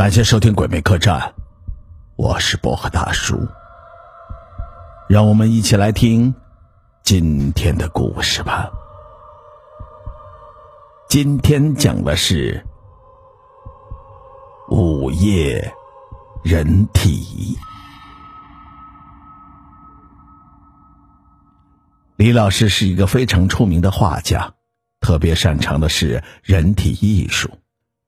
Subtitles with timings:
[0.00, 1.20] 感谢收听《鬼魅客栈》，
[2.16, 3.46] 我是薄荷大叔。
[5.10, 6.34] 让我们一起来听
[7.02, 8.70] 今天的故事吧。
[11.10, 12.64] 今天讲的是
[14.70, 15.70] 午夜
[16.42, 17.58] 人体。
[22.16, 24.54] 李老师是一个非常出名的画家，
[24.98, 27.50] 特别擅长的是人体艺术。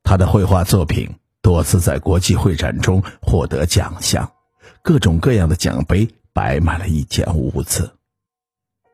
[0.03, 4.33] 他的绘画作品多次在国际会展中获得奖项，
[4.83, 7.93] 各种各样的奖杯摆满了一间屋子。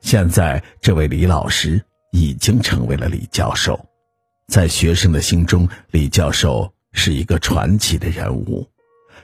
[0.01, 3.87] 现在，这位李老师已经成为了李教授，
[4.47, 8.67] 在学生的心中，李教授是一个传奇的人物。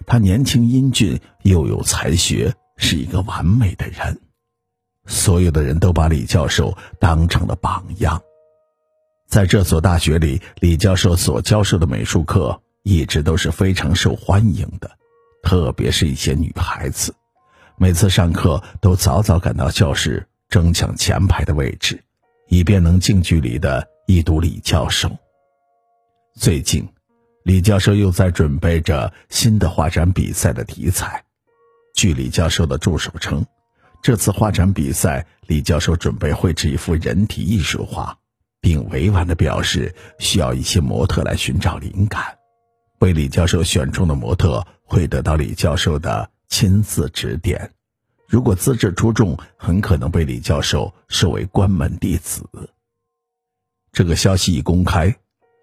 [0.07, 4.21] 他年轻英俊，又有才学，是一个完美的人。
[5.07, 8.21] 所有的人都把李教授当成了榜样，
[9.29, 14.91] 在这所大学里，李教授所教授的美术课一直都是非常受欢迎的，
[15.43, 17.15] 特别是一些女孩子，
[17.79, 22.05] 每次上课都早早赶到教室，争抢前排的位置，
[22.49, 25.11] 以便能近距离的一睹李教授。
[26.35, 26.87] 最近，
[27.43, 31.25] 李教授又在准备着新的画展比赛的题材，
[31.95, 33.45] 据李教授的助手称。
[34.03, 38.19] 这次画展比赛，李教授准备绘制一幅人体艺术画，
[38.61, 42.37] 并委婉地表示需要一些模特来寻找灵感。
[43.05, 47.71] 被李教授选中的模特会得到李教授的亲自指点，
[48.27, 52.49] 如果资质出众，很可能被李教授收为关门弟子。
[53.93, 55.15] 这个消息一公开，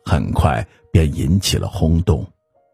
[0.06, 2.32] 很快便引起了轰动，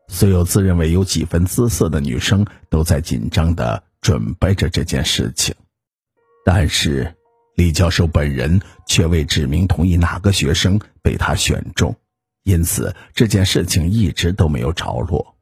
[0.09, 3.81] 所有自认为有几分姿色的女生都在紧张的。
[4.01, 5.55] 准备着这件事情，
[6.43, 7.15] 但是
[7.55, 11.95] 李教授本人却未指明同意哪个学生被他选中，
[12.47, 15.35] 因此这件事情一直都没有着落。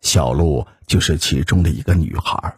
[0.00, 2.56] 小璐就是其中的一个女孩，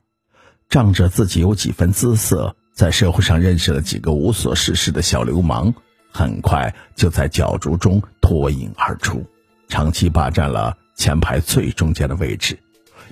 [0.68, 5.74] 仗着自己有几分姿色，在社会上认识了几个无所事事的小流氓，
[6.12, 9.26] 很快就在角逐中脱颖而出，
[9.66, 12.56] 长期霸占了前排最中间的位置。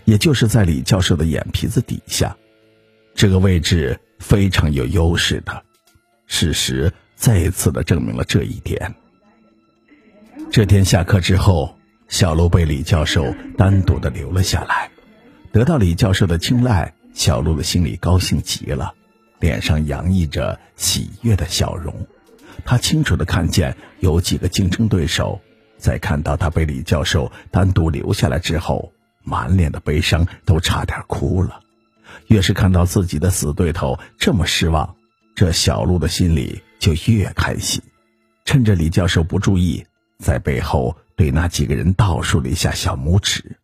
[0.05, 2.37] 也就是在李教授的眼皮子底下，
[3.13, 5.65] 这个位置非常有优势的。
[6.27, 8.95] 事实再一次的证明了这一点。
[10.51, 11.77] 这天下课之后，
[12.09, 14.91] 小鹿被李教授单独的留了下来，
[15.53, 18.95] 得到李教授的青睐，小鹿的心里高兴极了，
[19.41, 21.95] 脸上洋溢着喜悦的笑容。
[22.65, 25.41] 他清楚的看见有几个竞争对手，
[25.77, 28.93] 在看到他被李教授单独留下来之后。
[29.25, 31.61] 满脸的悲伤，都差点哭了。
[32.29, 34.97] 越是看到自己的死对头这么失望，
[35.35, 37.83] 这小鹿的心里就越开心。
[38.47, 39.85] 趁着李教授不注意，
[40.19, 43.57] 在背后对那几个人倒数了一下小拇指。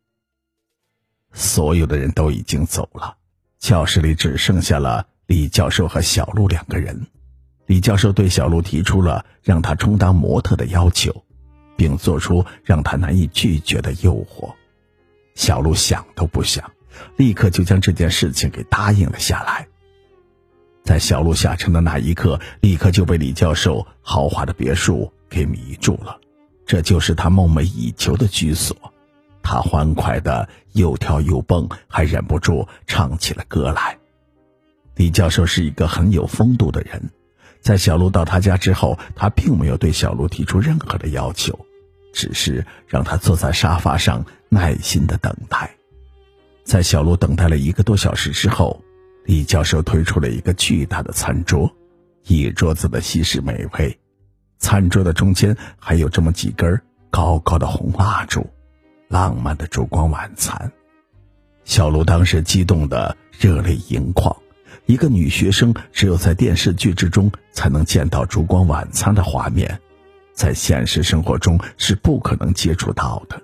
[1.32, 3.16] 所有的人都已经走了，
[3.58, 7.06] 教室里只剩下了李教授和小璐两个人。
[7.66, 11.24] 李教授对小璐提出了让他充当模特的要求，
[11.76, 14.54] 并做出让他难以拒绝的诱惑。
[15.34, 16.70] 小璐想都不想，
[17.16, 19.66] 立刻就将这件事情给答应了下来。
[20.84, 26.20] 在小璐下车的那一刻，立刻就被李教授豪华的别墅给迷住了。
[26.66, 28.76] 这就是他梦寐以求的居所。
[29.42, 33.98] 他欢快的又跳又蹦，还忍不住唱起了歌来。
[34.96, 37.10] 李教授是一个很有风度的人，
[37.60, 41.58] 在小璐到他家之后，他并没有对小璐提出任何的要求。
[42.14, 45.74] 只是让他坐在沙发上，耐心的等待。
[46.62, 48.80] 在小璐等待了一个多小时之后，
[49.24, 51.68] 李教授推出了一个巨大的餐桌，
[52.24, 53.98] 一桌子的西式美味。
[54.64, 56.80] 餐桌的中间还有这么几根
[57.10, 58.48] 高高的红蜡烛，
[59.08, 60.72] 浪漫的烛光晚餐。
[61.66, 64.34] 小璐当时激动的热泪盈眶。
[64.86, 69.78] 一个女学生只有在电视剧之中才能见到烛光晚餐的画面。
[70.32, 73.38] 在现实生活中是不可能接触到的，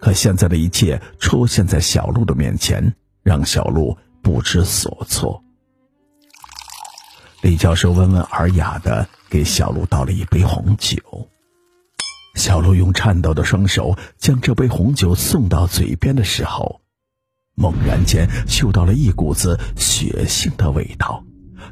[0.00, 5.42] 可现在的一切出现在小璐的面前，让小璐不知所措。
[7.42, 10.96] 李教授温文尔雅的给小鹿倒了一杯红酒，
[12.36, 16.80] 小鹿用颤抖的双手将这杯红酒送到嘴边的时候，
[17.54, 21.22] 猛然间嗅到了一股子血腥的味道。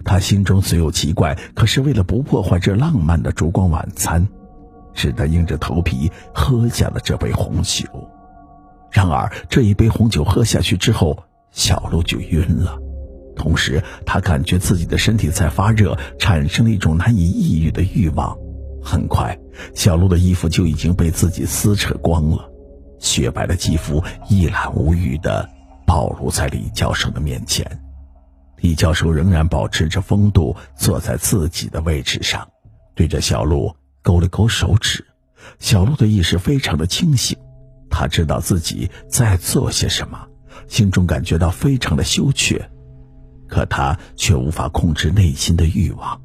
[0.04, 4.28] 他心中虽有奇怪，可是为了不破坏这浪漫的烛光晚餐。
[4.92, 7.86] 只得硬着头皮喝下了这杯红酒。
[8.90, 12.78] 然而，这一杯红酒喝下去之后，小鹿就晕了，
[13.36, 18.36] 同时他感觉自己的身体在发热，产生了一种难以抑郁的欲望。
[18.82, 19.38] 很快，
[19.74, 22.50] 小鹿的衣服就已经被自己撕扯光了。
[22.98, 25.48] 雪白的肌肤一览无余的
[25.86, 27.66] 暴露在李教授的面前。
[28.58, 32.48] 李教授仍然保持着风度，坐在自己的位置上，
[32.94, 35.04] 对着小鹿勾了勾手指。
[35.58, 37.36] 小鹿的意识非常的清醒，
[37.90, 40.26] 他知道自己在做些什么，
[40.66, 42.70] 心中感觉到非常的羞怯，
[43.54, 46.20] 可他却无法控制内心的欲望。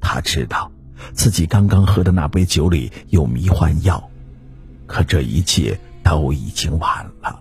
[0.00, 0.72] 他知道
[1.12, 4.02] 自己刚刚喝的那杯酒里有迷幻药，
[4.86, 7.40] 可这一切都已经晚了。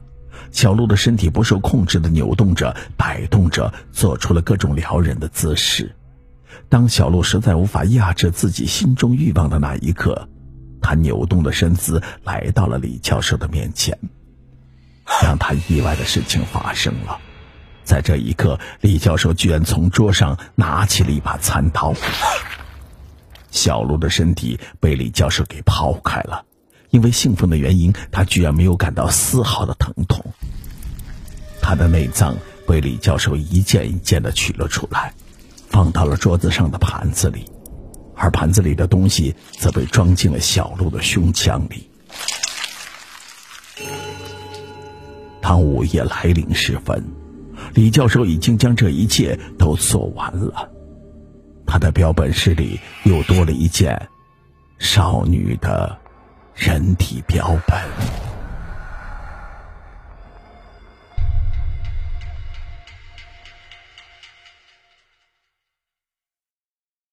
[0.51, 5.95] 小鹿的身体不受控制的扭动着、摆动着，做出了各种撩人的姿势。
[6.67, 10.27] 当小鹿实在无法压制自己心中欲望的那一刻，
[10.81, 13.97] 他扭动的身姿来到了李教授的面前。
[15.23, 17.17] 让他意外的事情发生了，
[17.83, 21.93] 在这一刻，李教授居然从桌上拿起了一把餐刀。
[23.51, 26.45] 小鹿的身体被李教授给抛开了。
[26.89, 30.21] 因为兴奋的原因，他居然没有感到丝毫的疼痛。
[31.61, 32.35] 他的内脏
[32.67, 35.13] 被李教授一件一件的取了出来，
[35.69, 37.45] 放到了桌子上的盘子里，
[38.13, 41.89] 而盘子里的东西则被装进了小鹿的胸腔里。
[45.41, 47.01] 当午夜来临时分，
[47.73, 50.69] 李教授已经将这一切都做完了。
[51.65, 53.99] 他的标本室里又多了一件
[54.79, 56.01] 少女的。
[56.61, 58.20] 人体标本。